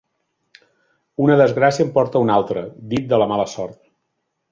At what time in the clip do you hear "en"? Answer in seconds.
1.87-1.91